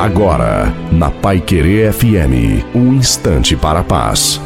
[0.00, 4.40] Agora, na Pai Querer FM, um instante para a paz.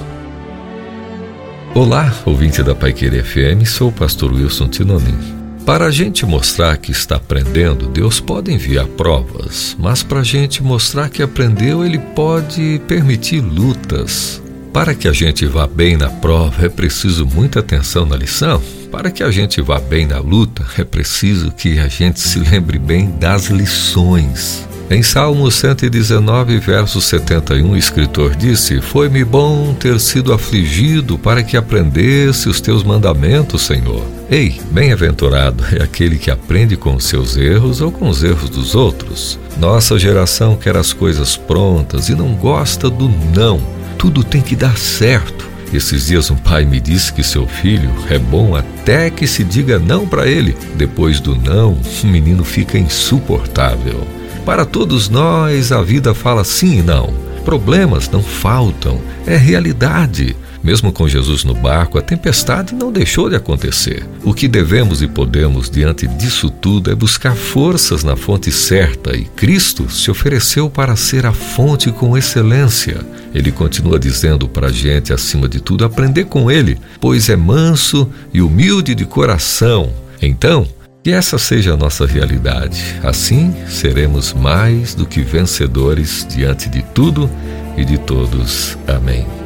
[1.73, 5.17] Olá, ouvinte da Pai Querer FM, sou o pastor Wilson Tinonim.
[5.65, 10.61] Para a gente mostrar que está aprendendo, Deus pode enviar provas, mas para a gente
[10.61, 14.43] mostrar que aprendeu, Ele pode permitir lutas.
[14.73, 18.61] Para que a gente vá bem na prova, é preciso muita atenção na lição.
[18.91, 22.77] Para que a gente vá bem na luta, é preciso que a gente se lembre
[22.77, 24.67] bem das lições.
[24.91, 31.57] Em Salmo 119, verso 71, o escritor disse: Foi-me bom ter sido afligido para que
[31.57, 34.05] aprendesse os teus mandamentos, Senhor.
[34.31, 38.75] Ei, bem-aventurado é aquele que aprende com os seus erros ou com os erros dos
[38.75, 39.39] outros.
[39.59, 43.61] Nossa geração quer as coisas prontas e não gosta do não.
[43.97, 45.49] Tudo tem que dar certo.
[45.73, 49.79] Esses dias um pai me disse que seu filho é bom até que se diga
[49.79, 50.55] não para ele.
[50.77, 51.73] Depois do não,
[52.03, 54.07] o menino fica insuportável.
[54.45, 57.15] Para todos nós, a vida fala sim e não.
[57.47, 60.37] Problemas não faltam, é realidade.
[60.63, 64.07] Mesmo com Jesus no barco, a tempestade não deixou de acontecer.
[64.23, 69.25] O que devemos e podemos diante disso tudo é buscar forças na fonte certa, e
[69.25, 73.01] Cristo se ofereceu para ser a fonte com excelência.
[73.35, 78.09] Ele continua dizendo para a gente, acima de tudo, aprender com Ele, pois é manso
[78.33, 79.91] e humilde de coração.
[80.21, 80.67] Então,
[81.05, 82.99] que essa seja a nossa realidade.
[83.03, 87.31] Assim seremos mais do que vencedores diante de tudo
[87.77, 88.79] e de todos.
[88.89, 89.44] Amém.